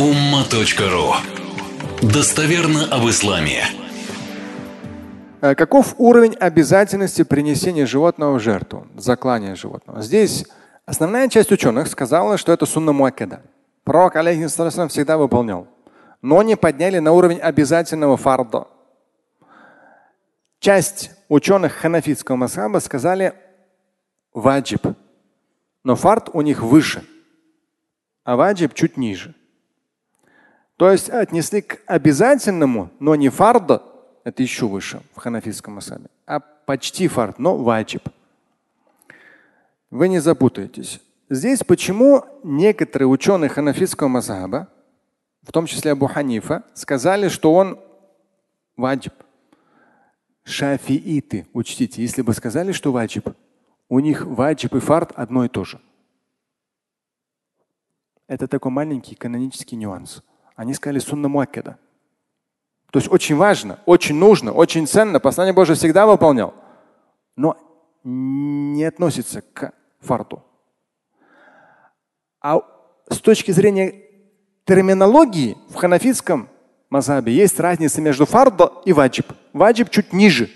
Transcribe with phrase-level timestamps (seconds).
[0.00, 1.12] umma.ru
[2.00, 3.64] Достоверно об исламе.
[5.42, 10.00] Э, каков уровень обязательности принесения животного в жертву, заклания животного?
[10.00, 10.46] Здесь
[10.86, 13.42] основная часть ученых сказала, что это сунна муаккада.
[13.84, 15.68] Пророк, алейхиссалам, всегда выполнял.
[16.22, 18.68] Но не подняли на уровень обязательного фарда.
[20.60, 23.34] Часть ученых ханафитского масхаба сказали
[24.32, 24.96] ваджиб.
[25.84, 27.04] Но фард у них выше,
[28.24, 29.34] а ваджиб чуть ниже.
[30.80, 33.82] То есть отнесли к обязательному, но не фарда,
[34.24, 38.08] это еще выше в ханафитском масабе, а почти фард, но ваджиб.
[39.90, 41.02] Вы не запутаетесь.
[41.28, 44.68] Здесь почему некоторые ученые ханафитского мазаба,
[45.42, 47.78] в том числе Абу Ханифа, сказали, что он
[48.74, 49.12] ваджиб.
[50.44, 53.28] Шафииты, учтите, если бы сказали, что ваджиб,
[53.90, 55.78] у них ваджиб и фард одно и то же.
[58.26, 60.22] Это такой маленький канонический нюанс.
[60.60, 61.78] Они сказали сунна муаккада.
[62.90, 65.18] То есть очень важно, очень нужно, очень ценно.
[65.18, 66.52] Послание Божие всегда выполнял.
[67.34, 67.56] Но
[68.04, 70.44] не относится к фарту.
[72.42, 72.60] А
[73.08, 74.02] с точки зрения
[74.66, 76.50] терминологии в ханафитском
[76.90, 79.32] мазабе есть разница между фардо и ваджиб.
[79.54, 80.50] Ваджиб чуть ниже.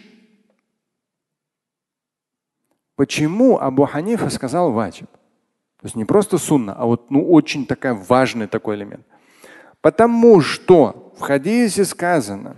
[2.94, 5.11] Почему Абу Ханифа сказал ваджиб?
[5.80, 9.06] То есть не просто сунна, а вот ну, очень такая важный такой элемент.
[9.83, 12.57] Потому что в хадисе сказано,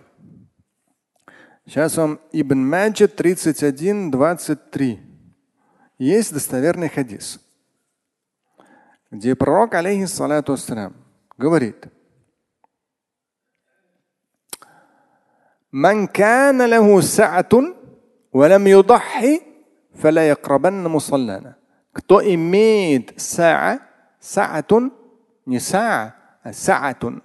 [1.65, 4.99] сейчас вам Ибн Маджид 31, 23.
[5.99, 7.39] Есть достоверный хадис,
[9.11, 10.95] где пророк, алейхиссалату ассалям,
[11.37, 11.87] говорит,
[15.71, 17.49] من كان له سعة
[18.33, 19.41] ولم يضحي
[19.95, 21.55] فلا يقربن مصلانا.
[21.93, 23.79] Кто имеет саа,
[24.19, 24.93] саатун,
[25.45, 26.15] не саа,
[26.52, 27.22] саатун.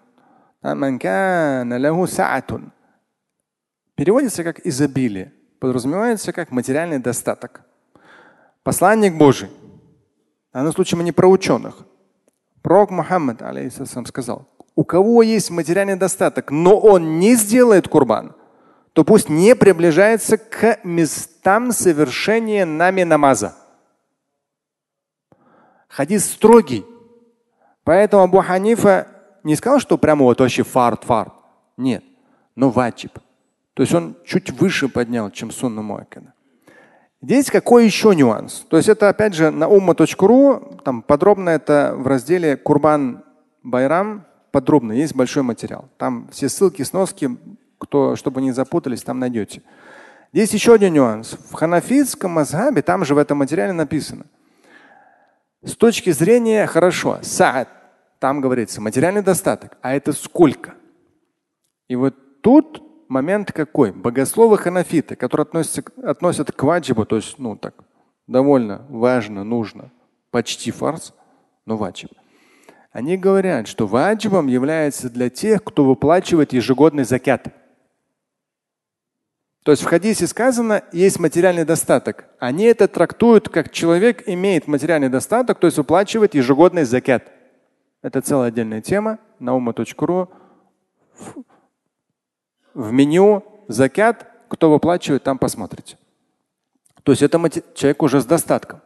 [0.61, 2.71] Манкана лаху саатун.
[3.95, 5.33] Переводится как изобилие.
[5.59, 7.61] Подразумевается как материальный достаток.
[8.63, 9.49] Посланник Божий.
[10.51, 11.85] В данном случае мы не про ученых.
[12.61, 18.35] Пророк Мухаммад алейхиссалам сказал, у кого есть материальный достаток, но он не сделает курбан,
[18.93, 23.55] то пусть не приближается к местам совершения нами намаза.
[25.87, 26.85] Хадис строгий.
[27.83, 29.07] Поэтому Абу Ханифа
[29.43, 31.33] не сказал, что прямо вот вообще фарт, фарт.
[31.77, 32.03] Нет,
[32.55, 33.13] но ваджиб.
[33.73, 36.33] То есть он чуть выше поднял, чем сунна муаккада.
[37.21, 38.65] Здесь какой еще нюанс?
[38.69, 43.23] То есть это опять же на умма.ру, там подробно это в разделе Курбан
[43.63, 45.89] Байрам, подробно, есть большой материал.
[45.97, 47.29] Там все ссылки, сноски,
[47.77, 49.61] кто, чтобы не запутались, там найдете.
[50.33, 51.37] Здесь еще один нюанс.
[51.49, 54.25] В ханафитском мазхабе, там же в этом материале написано–
[55.63, 57.67] с точки зрения, хорошо, саад,
[58.21, 60.75] там говорится материальный достаток, а это сколько?
[61.87, 63.91] И вот тут момент какой?
[63.91, 67.73] Богословы ханафиты, которые относятся, относят к ваджибу, то есть, ну так,
[68.27, 69.91] довольно важно, нужно,
[70.29, 71.15] почти фарс,
[71.65, 72.11] но ваджиб.
[72.91, 77.47] Они говорят, что ваджибом является для тех, кто выплачивает ежегодный закят.
[79.63, 82.25] То есть в хадисе сказано, есть материальный достаток.
[82.39, 87.40] Они это трактуют, как человек имеет материальный достаток, то есть выплачивает ежегодный закят.
[88.01, 89.19] Это целая отдельная тема.
[89.39, 90.29] Наума.ру.
[92.73, 95.97] В меню закят, кто выплачивает, там посмотрите.
[97.03, 97.39] То есть это
[97.73, 98.81] человек уже с достатком.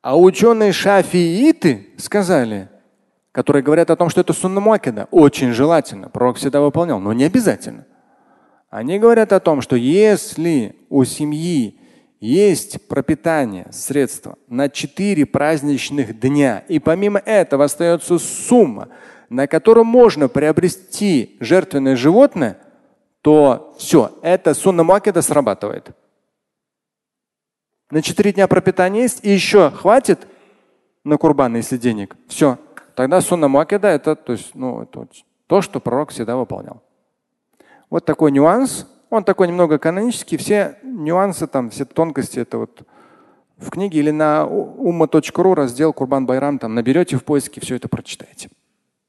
[0.00, 2.68] А ученые шафииты сказали,
[3.30, 6.08] которые говорят о том, что это сунна муакида, очень желательно.
[6.08, 7.86] Пророк всегда выполнял, но не обязательно.
[8.68, 11.78] Они говорят о том, что если у семьи
[12.22, 18.88] есть пропитание, средства на четыре праздничных дня, и помимо этого остается сумма,
[19.28, 22.58] на которую можно приобрести жертвенное животное,
[23.22, 25.90] то все, это сунна македа срабатывает.
[27.90, 30.28] На четыре дня пропитания есть, и еще хватит
[31.02, 32.16] на курбан, если денег.
[32.28, 32.56] Все.
[32.94, 35.08] Тогда сунна македа это, то, есть, ну, это
[35.48, 36.82] то, что пророк всегда выполнял.
[37.90, 38.86] Вот такой нюанс.
[39.12, 40.38] Он такой немного канонический.
[40.38, 42.80] Все нюансы, там, все тонкости это вот
[43.58, 48.48] в книге или на umma.ru раздел Курбан Байрам, там наберете в поиске, все это прочитаете.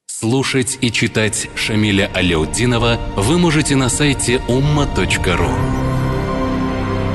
[0.06, 5.50] Слушать и читать Шамиля Аляутдинова вы можете на сайте umma.ru.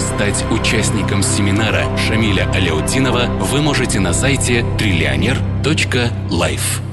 [0.00, 6.87] Стать участником семинара Шамиля Аляутдинова вы можете на сайте триллионер.life.